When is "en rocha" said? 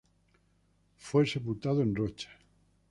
1.83-2.31